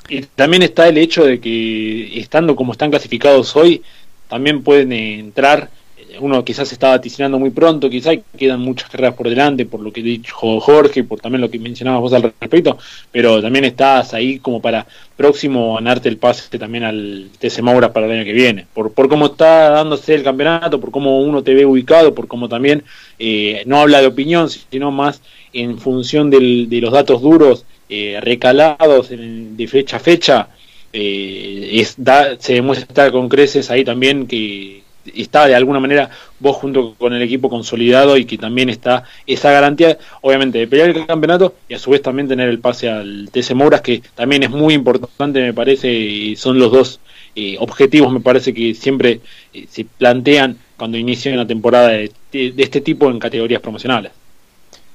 [0.08, 3.82] Y también está el hecho de que estando como están clasificados hoy,
[4.28, 5.70] también pueden entrar
[6.18, 10.02] uno quizás estaba vaticinando muy pronto, quizás quedan muchas carreras por delante, por lo que
[10.02, 12.78] dijo Jorge, por también lo que mencionabas vos al respecto,
[13.12, 18.06] pero también estás ahí como para próximo ganarte el pase también al TC Maura para
[18.06, 21.54] el año que viene, por, por cómo está dándose el campeonato, por cómo uno te
[21.54, 22.82] ve ubicado, por cómo también
[23.18, 25.20] eh, no habla de opinión, sino más
[25.52, 30.48] en función del, de los datos duros eh, recalados en, de fecha a fecha.
[30.92, 34.82] Eh, es, da, se demuestra con creces ahí también que
[35.14, 39.50] está de alguna manera vos junto con el equipo consolidado y que también está esa
[39.50, 43.28] garantía, obviamente, de pelear el campeonato y a su vez también tener el pase al
[43.32, 47.00] TC Mouras, que también es muy importante, me parece, y son los dos
[47.34, 49.20] eh, objetivos, me parece, que siempre
[49.52, 54.12] eh, se plantean cuando inicia una temporada de, este tipo en categorías promocionales.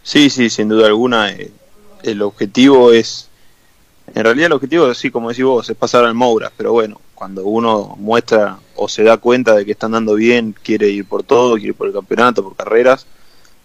[0.04, 1.32] Sí, sí, sin duda alguna.
[1.32, 1.52] Eh,
[2.04, 3.30] el objetivo es,
[4.14, 7.46] en realidad el objetivo, así como decís vos, es pasar al Mouras, pero bueno, cuando
[7.46, 11.54] uno muestra o se da cuenta de que están dando bien, quiere ir por todo,
[11.56, 13.06] quiere ir por el campeonato, por carreras,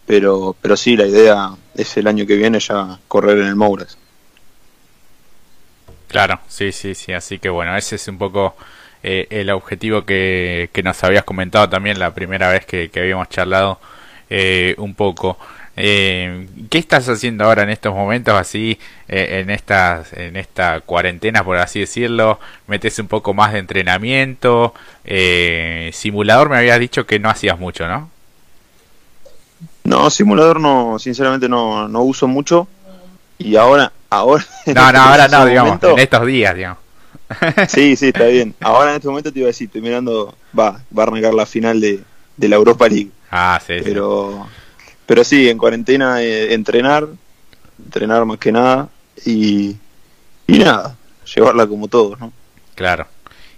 [0.07, 3.97] pero, pero sí, la idea es el año que viene ya correr en el Mouras.
[6.09, 8.57] Claro, sí, sí, sí, así que bueno, ese es un poco
[9.03, 13.81] eh, el objetivo que, que, nos habías comentado también la primera vez que, habíamos charlado
[14.29, 15.39] eh, un poco.
[15.83, 21.43] Eh, ¿Qué estás haciendo ahora en estos momentos así, eh, en, estas, en esta cuarentena,
[21.43, 22.39] por así decirlo?
[22.67, 24.75] ¿Metes un poco más de entrenamiento?
[25.05, 28.11] Eh, simulador me habías dicho que no hacías mucho, ¿no?
[29.85, 32.69] No, simulador no, sinceramente no, no uso mucho.
[33.39, 34.45] Y ahora, ahora...
[34.67, 36.79] No, no, ahora no, digamos, en estos días, digamos.
[37.69, 38.55] sí, sí, está bien.
[38.61, 41.47] Ahora en este momento te iba a decir, estoy mirando, va, va a arrancar la
[41.47, 42.01] final de,
[42.37, 43.11] de la Europa League.
[43.31, 44.47] Ah, sí, Pero...
[45.11, 47.09] Pero sí, en cuarentena eh, entrenar,
[47.85, 48.89] entrenar más que nada
[49.27, 49.75] y,
[50.47, 50.97] y nada,
[51.35, 52.33] llevarla como todos, ¿no?
[52.77, 53.09] Claro.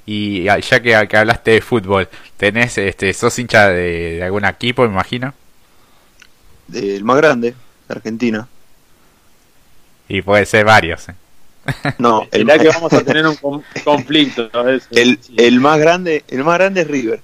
[0.07, 5.35] Y ya que, hablaste de fútbol, ¿tenés, este, sos hincha de, algún equipo, me imagino?
[6.69, 8.49] Del más grande, de Argentina.
[10.09, 11.07] Y puede ser varios.
[11.11, 11.15] ¿eh?
[11.99, 13.37] No, el que vamos a tener un
[13.85, 14.49] conflicto.
[14.91, 17.21] El, el, más grande, el más grande es River.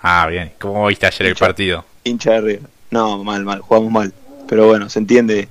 [0.00, 0.52] Ah, bien.
[0.60, 1.84] ¿Cómo viste ayer el partido?
[2.04, 2.79] Hincha de River.
[2.90, 4.12] No, mal, mal, jugamos mal.
[4.48, 5.48] Pero bueno, se entiende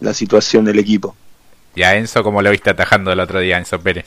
[0.00, 1.14] la situación del equipo.
[1.74, 4.06] ¿Y a Enzo cómo lo viste atajando el otro día, Enzo Pérez?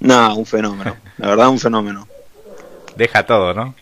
[0.00, 0.96] No, un fenómeno.
[1.18, 2.06] La verdad, un fenómeno.
[2.96, 3.74] Deja todo, ¿no?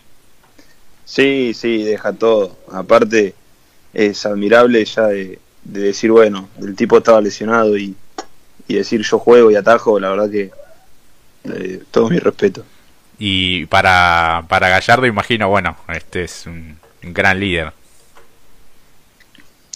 [1.05, 2.57] Sí, sí, deja todo.
[2.71, 3.35] Aparte,
[3.93, 7.95] es admirable ya de, decir, bueno, el tipo estaba lesionado y,
[8.67, 10.51] decir yo juego y atajo, la verdad que
[11.45, 12.65] eh, todo mi respeto.
[13.17, 17.71] Y para, para Gallardo, imagino, bueno, este es un gran líder.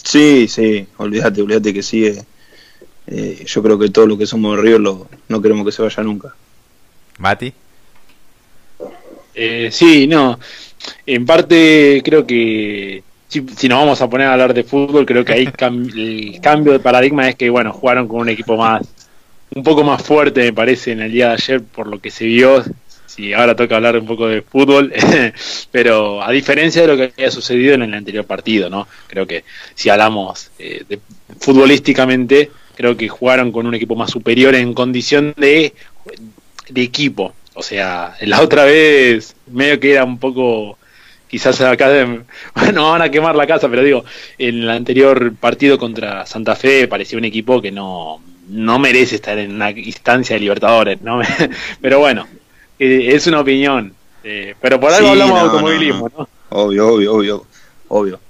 [0.02, 2.22] Sí, sí, olvídate, olvídate que sigue.
[3.06, 5.82] Eh, yo creo que todo lo que somos de Río lo, no queremos que se
[5.82, 6.34] vaya nunca.
[7.18, 7.52] ¿Mati?
[9.34, 10.38] Eh, sí, no.
[11.06, 15.24] En parte creo que si, si, nos vamos a poner a hablar de fútbol, creo
[15.24, 15.48] que ahí
[15.96, 18.86] el cambio de paradigma es que, bueno, jugaron con un equipo más,
[19.54, 22.24] un poco más fuerte, me parece, en el día de ayer, por lo que se
[22.26, 22.62] vio
[23.06, 24.92] sí, ahora toca hablar un poco de fútbol,
[25.70, 28.88] pero a diferencia de lo que había sucedido en el anterior partido, ¿no?
[29.06, 30.98] Creo que si hablamos eh, de,
[31.38, 35.74] futbolísticamente, creo que jugaron con un equipo más superior en condición de,
[36.68, 37.34] de equipo.
[37.54, 40.78] O sea, la otra vez medio que era un poco
[41.28, 41.88] quizás acá
[42.54, 44.04] bueno van a quemar la casa pero digo
[44.36, 49.38] en el anterior partido contra Santa Fe parecía un equipo que no no merece estar
[49.38, 51.22] en una instancia de Libertadores no
[51.80, 52.26] pero bueno
[52.82, 53.94] es una opinión.
[54.24, 57.46] Eh, pero por algo hablamos de automovilismo, no, Obvio, obvio, obvio,
[57.88, 58.20] obvio.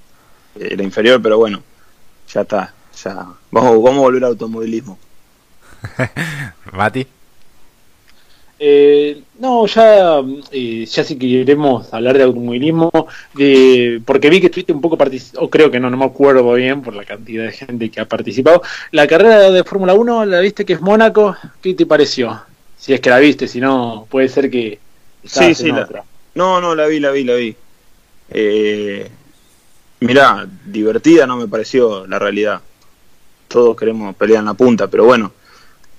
[0.55, 1.63] Eh, la inferior, pero bueno,
[2.33, 2.73] ya está.
[3.03, 3.27] Ya.
[3.51, 4.99] Vamos, vamos a volver al automovilismo.
[6.73, 7.07] Mati.
[8.65, 10.21] Eh, no, ya,
[10.53, 15.69] eh, ya sí queremos hablar de automovilismo, porque vi que estuviste un poco participado, creo
[15.69, 18.63] que no, no me acuerdo bien por la cantidad de gente que ha participado.
[18.93, 22.41] La carrera de Fórmula 1, la viste que es Mónaco, ¿qué te pareció?
[22.83, 24.81] Si es que la viste, si no, puede ser que.
[25.25, 27.55] Sí, sí, no, no, la vi, la vi, la vi.
[28.29, 29.09] Eh,
[30.01, 32.61] mirá, divertida no me pareció la realidad.
[33.47, 35.31] Todos queremos pelear en la punta, pero bueno,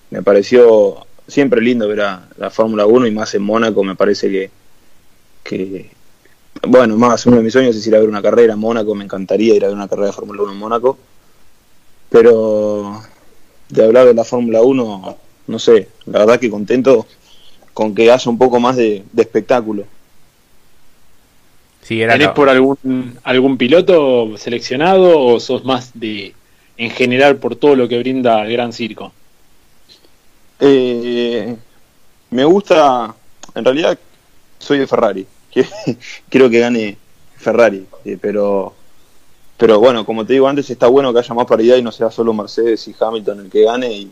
[0.10, 4.30] me pareció siempre lindo ver a la Fórmula 1 y más en Mónaco, me parece
[4.30, 4.52] que,
[5.42, 5.90] que,
[6.68, 9.06] bueno, más uno de mis sueños es ir a ver una carrera en Mónaco, me
[9.06, 10.98] encantaría ir a ver una carrera de Fórmula 1 en Mónaco,
[12.10, 13.02] pero
[13.70, 15.18] de hablar de la Fórmula 1,
[15.48, 17.06] no sé, la verdad que contento
[17.74, 19.86] con que haya un poco más de, espectáculo.
[21.82, 26.34] Sí, ¿Tenés por algún, algún piloto seleccionado o sos más de
[26.78, 29.12] en general por todo lo que brinda el Gran Circo?
[30.60, 31.56] Eh,
[32.30, 33.14] me gusta,
[33.54, 34.00] en realidad
[34.60, 35.28] soy de Ferrari,
[36.30, 36.98] quiero que gane
[37.38, 38.74] Ferrari, eh, pero
[39.58, 42.10] pero bueno, como te digo antes, está bueno que haya más paridad y no sea
[42.12, 44.12] solo Mercedes y Hamilton el que gane y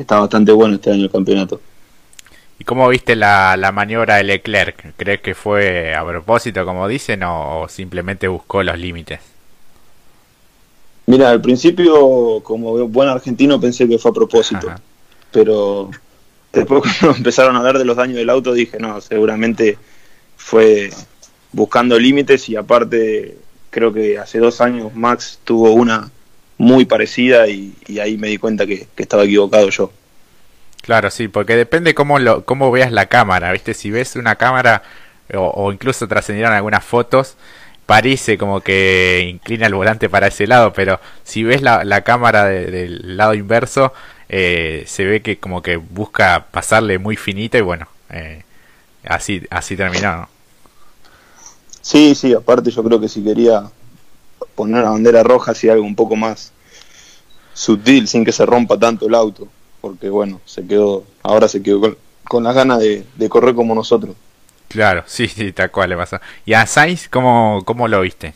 [0.00, 1.60] está bastante bueno este año el campeonato.
[2.58, 4.94] ¿Y cómo viste la, la maniobra de Leclerc?
[4.96, 9.20] ¿Crees que fue a propósito, como dicen, o simplemente buscó los límites?
[11.06, 14.70] Mira, al principio, como buen argentino, pensé que fue a propósito.
[15.30, 15.90] Pero
[16.52, 19.78] después cuando empezaron a hablar de los daños del auto, dije, no, seguramente
[20.36, 20.90] fue
[21.52, 23.38] buscando límites y aparte
[23.70, 26.10] creo que hace dos años Max tuvo una
[26.58, 29.92] muy parecida y, ahí me di cuenta que, estaba equivocado yo.
[30.82, 33.74] Claro, sí, porque depende cómo, lo, cómo veas la cámara, ¿viste?
[33.74, 34.82] Si ves una cámara
[35.34, 37.36] o, incluso trascendieron algunas fotos,
[37.86, 42.46] parece como que inclina el volante para ese lado, pero si ves la, la cámara
[42.46, 43.92] del lado inverso,
[44.28, 48.42] eh, se ve que como que busca pasarle muy finito y bueno, eh,
[49.04, 50.28] así, así terminó, ¿no?
[51.80, 53.70] Sí, sí, aparte yo creo que si quería
[54.54, 56.52] poner la bandera roja, si algo un poco más
[57.54, 59.48] sutil, sin que se rompa tanto el auto,
[59.80, 64.14] porque bueno, se quedó, ahora se quedó con, las ganas de, correr como nosotros.
[64.68, 66.20] Claro, sí, sí, tal cual le pasa.
[66.44, 68.34] ¿Y a Sainz cómo, cómo lo viste?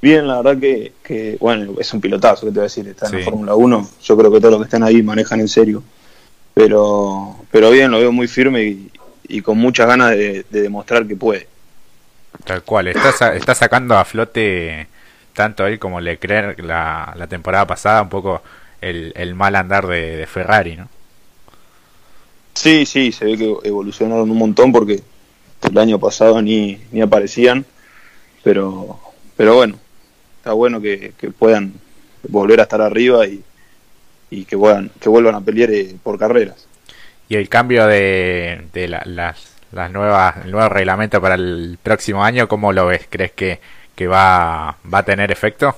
[0.00, 2.88] Bien, la verdad que, bueno, es un pilotazo, que te voy a decir?
[2.88, 5.48] Está en la Fórmula 1, yo creo que todos los que están ahí manejan en
[5.48, 5.82] serio.
[6.54, 8.62] Pero, pero bien, lo veo muy firme
[9.28, 11.51] y, con muchas ganas de demostrar que puede.
[12.44, 14.88] Tal cual, está, está sacando a flote
[15.32, 18.42] tanto él como Leclerc la, la temporada pasada un poco
[18.80, 20.88] el, el mal andar de, Ferrari, ¿no?
[22.54, 25.02] Sí, sí, se ve que evolucionaron un montón porque
[25.62, 27.64] el año pasado ni, ni aparecían,
[28.42, 29.00] pero,
[29.36, 29.78] pero bueno,
[30.38, 31.72] está bueno que, puedan
[32.28, 33.42] volver a estar arriba y,
[34.30, 36.66] y que, puedan, que vuelvan a pelear eh, por carreras.
[37.28, 42.46] Y el cambio de, de las las nuevas, el nuevo reglamento para el próximo año,
[42.48, 43.06] ¿cómo lo ves?
[43.08, 43.60] ¿Crees que,
[43.94, 45.74] que va, va a tener efecto?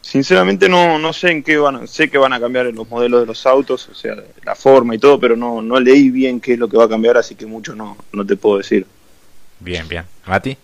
[0.00, 3.26] Sinceramente no, no sé en qué van, sé que van a cambiar los modelos de
[3.26, 6.58] los autos, o sea, la forma y todo, pero no, no leí bien qué es
[6.58, 8.86] lo que va a cambiar, así que mucho no, no te puedo decir.
[9.58, 10.04] Bien, bien.
[10.26, 10.56] ¿Mati?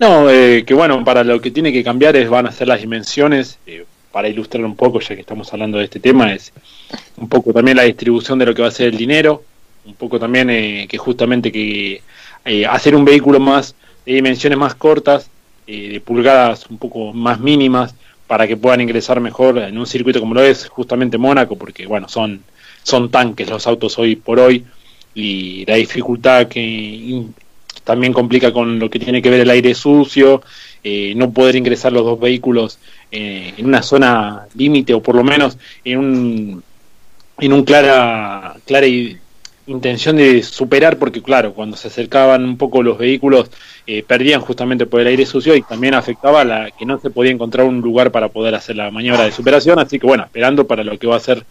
[0.00, 2.80] No, eh, que bueno, para lo que tiene que cambiar es van a ser las
[2.80, 6.52] dimensiones, eh, para ilustrar un poco, ya que estamos hablando de este tema, es
[7.16, 9.42] un poco también la distribución de lo que va a ser el dinero,
[9.84, 12.02] un poco también eh, que justamente que
[12.44, 15.30] eh, hacer un vehículo más de dimensiones más cortas,
[15.66, 17.94] eh, de pulgadas un poco más mínimas,
[18.26, 22.08] para que puedan ingresar mejor en un circuito como lo es justamente Mónaco, porque bueno,
[22.08, 22.42] son,
[22.82, 24.64] son tanques los autos hoy por hoy,
[25.14, 27.22] y la dificultad que
[27.84, 30.42] también complica con lo que tiene que ver el aire sucio,
[31.16, 32.78] no poder ingresar los dos vehículos
[33.10, 36.62] en una zona límite o por lo menos en un
[37.38, 38.86] en un clara clara
[39.66, 43.50] intención de superar, porque claro, cuando se acercaban un poco los vehículos,
[43.86, 47.32] eh, perdían justamente por el aire sucio y también afectaba la que no se podía
[47.32, 50.84] encontrar un lugar para poder hacer la maniobra de superación, así que bueno, esperando para
[50.84, 51.44] lo que va a ser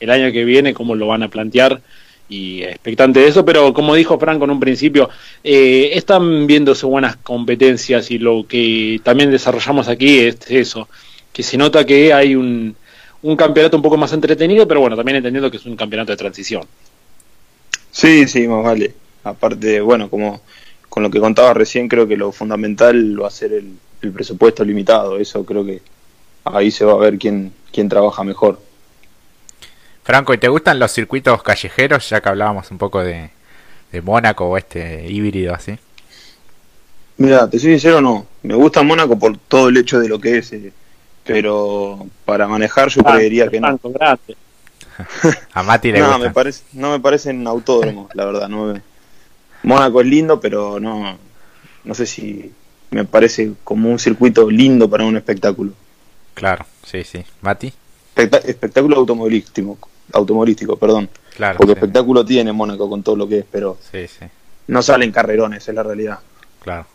[0.00, 1.80] el año que viene, cómo lo van a plantear
[2.28, 5.08] y expectante de eso, pero como dijo Franco en un principio,
[5.42, 10.88] eh, están viéndose buenas competencias y lo que también desarrollamos aquí es eso,
[11.32, 12.76] que se nota que hay un,
[13.22, 16.16] un campeonato un poco más entretenido, pero bueno, también entendiendo que es un campeonato de
[16.16, 16.62] transición.
[17.90, 18.94] Sí, sí, más vale.
[19.24, 20.40] Aparte, bueno, como
[20.88, 23.76] con lo que contaba recién, creo que lo fundamental va a ser el,
[24.12, 25.18] presupuesto limitado.
[25.18, 25.82] Eso creo que
[26.44, 28.60] ahí se va a ver quién, quién trabaja mejor.
[30.02, 32.08] Franco, ¿y te gustan los circuitos callejeros?
[32.08, 33.30] Ya que hablábamos un poco de,
[33.92, 35.78] de Mónaco o este híbrido así.
[37.18, 38.26] Mira, te soy sincero, no.
[38.42, 40.72] Me gusta Mónaco por todo el hecho de lo que es, eh,
[41.24, 43.78] pero para manejar yo creería que no.
[45.54, 48.48] A Mati le no, Me parece, no me parecen autódromos, la verdad.
[48.48, 48.74] No
[49.62, 51.18] Mónaco es lindo, pero no,
[51.84, 52.52] no sé si
[52.90, 55.72] me parece como un circuito lindo para un espectáculo.
[56.34, 57.24] Claro, sí, sí.
[57.40, 57.72] ¿Mati?
[58.16, 59.78] espectáculo automovilístico,
[60.12, 61.08] automovilístico, perdón.
[61.36, 64.26] Claro, Porque espectáculo tiene Mónaco con todo lo que es, pero sí, sí.
[64.66, 66.18] no salen carrerones, es la realidad.
[66.60, 66.86] Claro.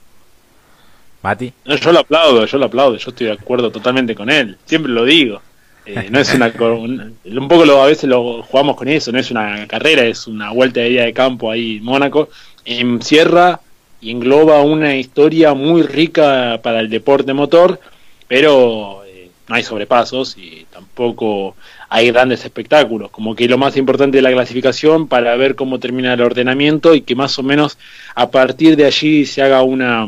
[1.21, 1.53] ¿Mati?
[1.63, 5.05] yo lo aplaudo, yo lo aplaudo, yo estoy de acuerdo totalmente con él, siempre lo
[5.05, 5.41] digo.
[5.86, 9.32] Eh, no es una, un poco lo, a veces lo jugamos con eso, no es
[9.32, 12.30] una carrera, es una vuelta de día de campo ahí en Mónaco.
[12.63, 13.60] Encierra
[14.00, 17.80] y engloba una historia muy rica para el deporte motor,
[18.28, 21.56] pero eh, no hay sobrepasos y tampoco
[21.89, 23.12] hay grandes espectáculos.
[23.12, 27.02] Como que lo más importante de la clasificación para ver cómo termina el ordenamiento y
[27.02, 27.78] que más o menos
[28.15, 30.08] a partir de allí se haga una,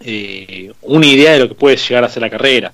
[0.00, 2.72] eh, una idea de lo que puede llegar a ser la carrera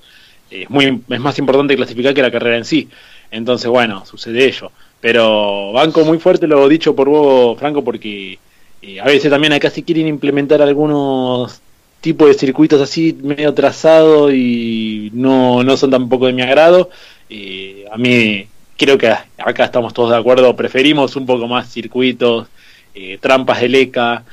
[0.50, 2.88] es, muy, es más importante clasificar que la carrera en sí.
[3.30, 4.70] Entonces, bueno, sucede ello.
[5.00, 8.38] Pero banco muy fuerte lo dicho por vos, Franco, porque
[8.82, 11.61] eh, a veces también acá si quieren implementar algunos
[12.00, 16.90] tipos de circuitos así medio trazados y no, no son tampoco de mi agrado.
[17.30, 22.48] Eh, a mí creo que acá estamos todos de acuerdo, preferimos un poco más circuitos,
[22.94, 24.24] eh, trampas de leca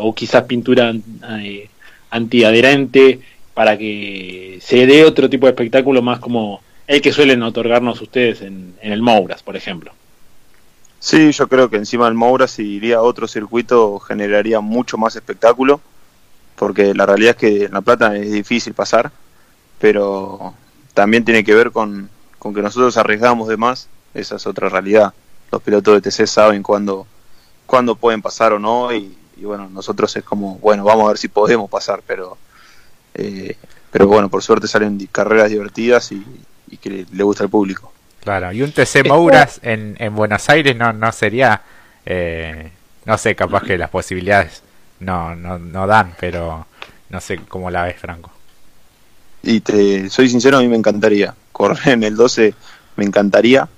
[0.00, 0.94] o quizás pintura
[2.10, 3.18] antiadherente
[3.58, 8.40] para que se dé otro tipo de espectáculo más como el que suelen otorgarnos ustedes
[8.40, 9.90] en, el Mouras, por ejemplo.
[11.00, 15.16] Sí, yo creo que encima del Mouras si iría a otro circuito generaría mucho más
[15.16, 15.80] espectáculo,
[16.54, 19.10] porque la realidad es que en La Plata es difícil pasar,
[19.80, 20.54] pero
[20.94, 22.08] también tiene que ver con,
[22.40, 25.12] que nosotros arriesgamos de más, esa es otra realidad.
[25.50, 27.08] Los pilotos de TC saben cuándo,
[27.66, 31.18] cuándo pueden pasar o no, y, y bueno, nosotros es como, bueno, vamos a ver
[31.18, 32.38] si podemos pasar, pero
[33.18, 33.56] eh,
[33.90, 36.24] pero bueno, por suerte salen carreras divertidas y,
[36.78, 37.92] que le, gusta al público.
[38.22, 41.62] Claro, y un TC Mouras en, en Buenos Aires no, no sería,
[42.04, 42.70] eh,
[43.04, 44.62] no sé, capaz que las posibilidades
[45.00, 46.66] no, no, no dan, pero
[47.08, 48.30] no sé cómo la ves, Franco.
[49.42, 51.34] Y te soy sincero, a mí me encantaría.
[51.52, 52.54] Correr en el 12
[52.96, 53.68] me encantaría.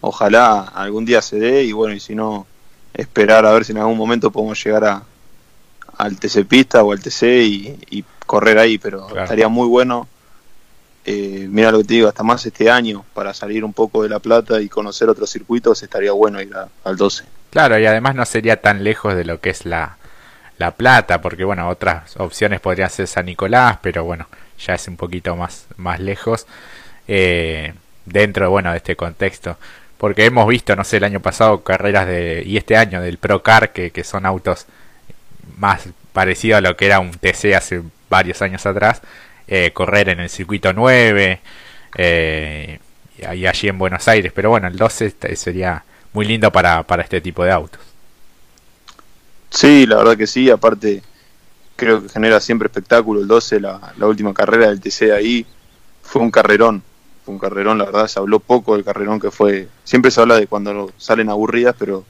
[0.00, 2.46] Ojalá algún día se dé y bueno, y si no,
[2.94, 5.02] esperar a ver si en algún momento podemos llegar a,
[5.98, 10.08] al TC Pista o al TC y, correr ahí, pero estaría muy bueno.
[11.04, 14.08] Eh, mira lo que te digo, hasta más este año, para salir un poco de
[14.08, 16.52] La Plata y conocer otros circuitos, estaría bueno ir
[16.84, 17.24] al 12.
[17.50, 19.96] Claro, y además no sería tan lejos de lo que es la,
[20.58, 24.26] la Plata, porque bueno, otras opciones podrían ser San Nicolás, pero bueno,
[24.58, 26.46] ya es un poquito más, más lejos
[27.06, 27.72] eh,
[28.04, 29.56] dentro, bueno, de este contexto.
[29.98, 33.72] Porque hemos visto, no sé, el año pasado carreras de, y este año del Procar,
[33.72, 34.66] que, que son autos
[35.56, 39.02] más parecido a lo que era un TC hace varios años atrás,
[39.48, 41.40] eh, correr en el circuito 9
[41.96, 42.78] eh,
[43.18, 44.32] y allí en Buenos Aires.
[44.34, 47.80] Pero bueno, el 12 sería muy lindo para, para este tipo de autos.
[49.50, 51.02] Sí, la verdad que sí, aparte
[51.76, 55.46] creo que genera siempre espectáculo el 12, la, última carrera del TC ahí
[56.02, 56.82] fue un carrerón,
[57.24, 60.36] fue un carrerón, la verdad se habló poco del carrerón que fue, siempre se habla
[60.36, 62.04] de cuando salen aburridas, pero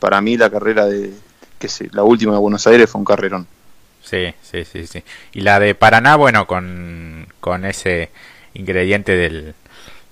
[0.00, 1.12] para mí la carrera de,
[1.58, 3.46] que la última de Buenos Aires fue un carrerón.
[4.06, 5.02] Sí, sí, sí, sí.
[5.32, 8.10] Y la de Paraná, bueno, con, con ese
[8.54, 9.54] ingrediente del,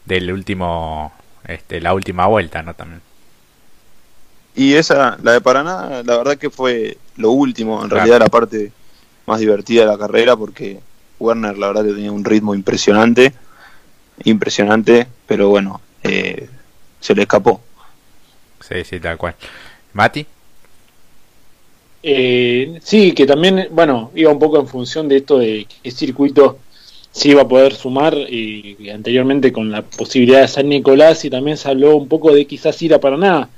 [0.05, 1.13] del último,
[1.47, 2.75] este, la última vuelta, ¿no?
[2.75, 3.01] También.
[4.57, 8.73] Y esa, la de Paraná, la verdad que fue lo último, en realidad la parte
[9.27, 10.81] más divertida de la carrera, porque
[11.21, 13.33] Werner la verdad que tenía un ritmo impresionante,
[14.25, 16.49] impresionante, pero bueno, eh,
[16.99, 17.61] se le escapó.
[18.61, 19.37] Sí, sí, tal cual.
[19.93, 20.27] Mati.
[22.07, 26.59] Eh, sí, que también, bueno, iba un poco en función de esto de qué circuito
[27.11, 31.57] se iba a poder sumar y, anteriormente con la posibilidad de San Nicolás y también
[31.57, 33.49] se habló un poco de quizás ir a Paraná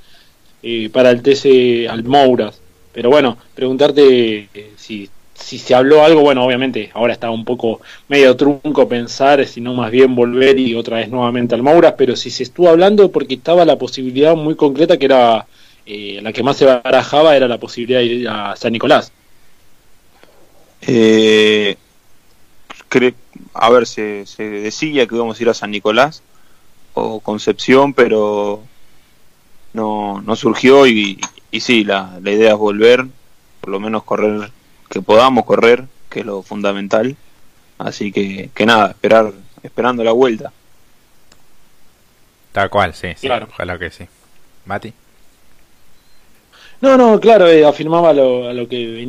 [0.62, 2.60] eh, para el TC al Mouras.
[2.92, 7.80] Pero bueno, preguntarte eh, si, si se habló algo, bueno, obviamente ahora está un poco
[8.06, 12.14] medio trunco pensar, si no más bien volver y otra vez nuevamente al Mouras, pero
[12.14, 15.46] si se estuvo hablando porque estaba la posibilidad muy concreta que era
[15.86, 19.12] eh, la que más se barajaba era la posibilidad de ir a San Nicolás.
[20.82, 21.76] Eh,
[23.54, 26.22] a ver, se, decía que íbamos a ir a San Nicolás
[26.94, 28.62] o Concepción, pero
[29.72, 31.20] no, no surgió y,
[31.50, 33.06] y sí, la, la idea es volver,
[33.60, 34.50] por lo menos correr,
[34.88, 37.16] que podamos correr, que es lo fundamental.
[37.78, 40.52] Así que, que nada, esperar, esperando la vuelta.
[42.52, 43.48] Tal cual, sí, sí, claro.
[43.50, 44.06] ojalá que sí.
[44.64, 44.92] Mati.
[46.80, 49.08] No, no, claro, eh, afirmaba lo, a lo que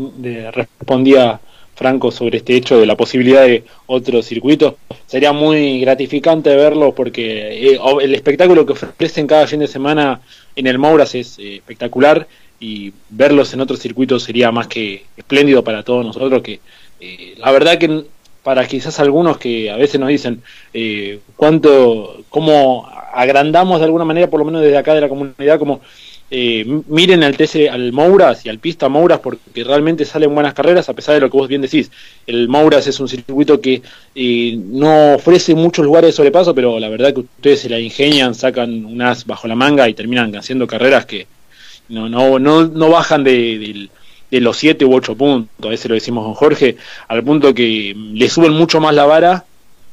[0.53, 1.39] respondía
[1.75, 4.77] Franco sobre este hecho de la posibilidad de otro circuito.
[5.05, 10.21] Sería muy gratificante verlo porque eh, el espectáculo que ofrecen cada fin de semana
[10.55, 12.27] en el Mouras es eh, espectacular
[12.59, 16.59] y verlos en otro circuito sería más que espléndido para todos nosotros que
[17.37, 18.05] la verdad que
[18.41, 20.41] para quizás algunos que a veces nos dicen
[21.35, 25.81] cuánto cómo agrandamos de alguna manera por lo menos desde acá de la comunidad como
[26.29, 30.89] eh, miren al TC, al Mouras y al Pista Mouras porque realmente salen buenas carreras
[30.89, 31.89] a pesar de lo que vos bien decís.
[32.25, 33.81] El Mouras es un circuito que
[34.13, 38.35] eh, no ofrece muchos lugares de sobrepaso, pero la verdad que ustedes se la ingenian,
[38.35, 41.27] sacan un as bajo la manga y terminan haciendo carreras que
[41.87, 43.89] no, no, no, no bajan de,
[44.29, 46.75] los 7 u 8 puntos, a veces lo decimos con Jorge,
[47.07, 49.45] al punto que le suben mucho más la vara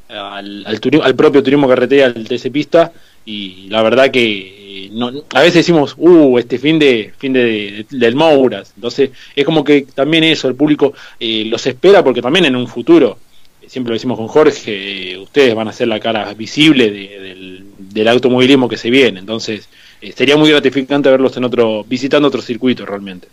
[0.09, 2.93] al, al, al propio turismo carretera, al TC Pista,
[3.25, 8.15] y la verdad que no, a veces decimos, uh, este fin de fin de, del
[8.15, 12.57] Mouras, entonces es como que también eso, el público eh, los espera porque también en
[12.57, 13.19] un futuro,
[13.63, 17.65] eh, siempre lo decimos con Jorge, eh, ustedes van a ser la cara visible del,
[17.79, 19.69] del, automovilismo que se viene, entonces
[20.15, 23.29] sería muy gratificante verlos en otro, visitando otro circuito realmente.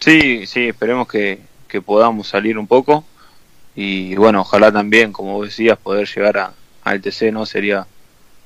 [0.00, 3.04] Sí, sí, esperemos que, que podamos salir un poco
[3.76, 6.52] y bueno, ojalá también, como decías, poder llegar a,
[6.84, 7.46] al TC, ¿no?
[7.46, 7.86] Sería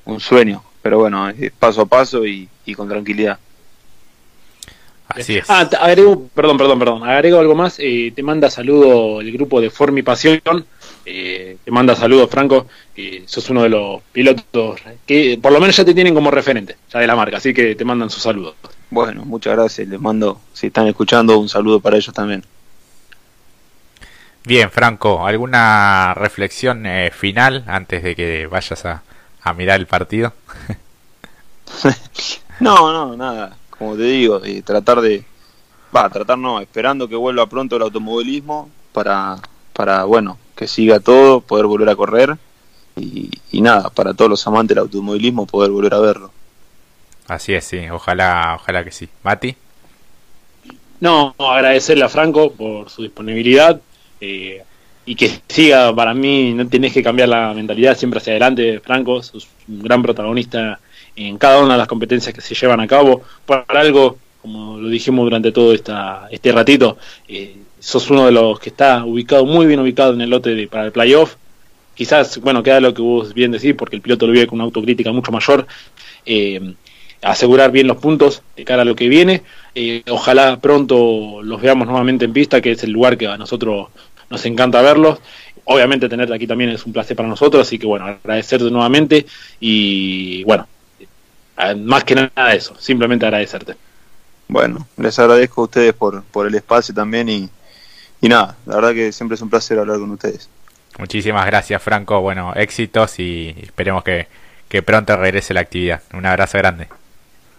[0.09, 3.39] un sueño pero bueno, paso a paso y, con tranquilidad.
[5.09, 5.45] Así es.
[5.49, 7.09] Ah, agrego, perdón, perdón, perdón.
[7.09, 7.77] Agrego algo más.
[7.79, 10.41] Eh, te manda saludo el grupo de Formi Pasión.
[11.05, 12.67] Eh, te manda saludos, Franco.
[12.95, 16.77] que sos uno de los pilotos que por lo menos ya te tienen como referente,
[16.93, 17.39] ya de la marca.
[17.39, 18.55] Así que te mandan sus saludos.
[18.91, 19.89] Bueno, muchas gracias.
[19.89, 22.45] Les mando, si están escuchando, un saludo para ellos también.
[24.45, 29.03] Bien, Franco, ¿alguna reflexión eh, final antes de que vayas a,
[29.49, 30.33] a mirar el partido?
[32.61, 33.57] no, no, nada.
[33.71, 35.25] Como te digo, eh, tratar de.
[35.95, 39.39] Va, tratar no, esperando que vuelva pronto el automovilismo para,
[39.73, 42.37] para bueno, que siga todo, poder volver a correr
[43.01, 46.33] y, nada, para todos los amantes del automovilismo poder volver a verlo.
[47.27, 49.09] Así es, sí, ojalá, ojalá que sí.
[49.23, 49.55] Mati.
[51.01, 53.81] No, agradecerle a Franco por su disponibilidad.
[54.21, 54.65] Eh,
[55.09, 59.23] y que siga, para mí no tienes que cambiar la mentalidad siempre hacia adelante, Franco,
[59.23, 60.79] sos un gran protagonista
[61.17, 64.91] en cada una de las competencias que se llevan a cabo, por algo, como lo
[64.91, 69.65] dijimos durante todo esta, este ratito, eh, sos uno de los que está ubicado, muy
[69.65, 71.37] bien ubicado en el lote de, para el playoff,
[71.95, 74.65] quizás, bueno, queda lo que vos bien decís, porque el piloto lo vive con una
[74.65, 75.67] autocrítica mucho mayor,
[76.27, 76.75] eh,
[77.23, 79.43] asegurar bien los puntos de cara a lo que viene,
[79.75, 83.89] eh, ojalá pronto los veamos nuevamente en pista, que es el lugar que a nosotros
[84.31, 85.21] nos encanta verlos.
[85.65, 89.27] Obviamente tenerte aquí también es un placer para nosotros, así que bueno, agradecerte nuevamente
[89.61, 90.67] y bueno,
[91.79, 93.77] más que nada eso, simplemente agradecerte.
[94.49, 97.51] Bueno, les agradezco a ustedes por, por el espacio también y,
[98.23, 100.49] y nada, la verdad que siempre es un placer hablar con ustedes.
[100.99, 104.27] Muchísimas gracias Franco, bueno, éxitos y esperemos que,
[104.71, 106.03] que pronto regrese la actividad.
[106.15, 106.89] Un abrazo grande.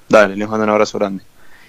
[0.07, 1.23] Dale, les mando un abrazo grande.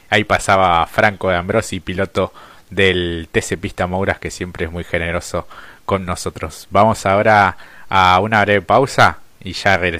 [0.09, 2.33] Ahí pasaba Franco de Ambrosi, piloto
[2.71, 5.47] del TC Pista Mouras que siempre es muy generoso
[5.85, 6.69] con nosotros.
[6.71, 7.57] Vamos ahora
[7.89, 9.99] a una breve pausa y ya regresamos.